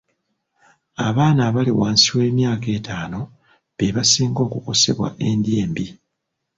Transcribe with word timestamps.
Abaana 1.07 1.39
abali 1.49 1.71
wansi 1.79 2.09
w'emyaka 2.17 2.67
etaano 2.77 3.19
be 3.75 3.87
basinga 3.95 4.39
okukosebwa 4.47 5.07
endya 5.27 5.55
embi. 5.63 5.87